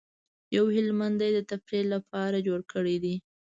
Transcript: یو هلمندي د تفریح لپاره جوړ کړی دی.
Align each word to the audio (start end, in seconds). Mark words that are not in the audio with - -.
یو 0.55 0.65
هلمندي 0.75 1.29
د 1.33 1.39
تفریح 1.51 1.83
لپاره 1.93 2.37
جوړ 2.47 2.59
کړی 2.73 2.95
دی. 3.03 3.15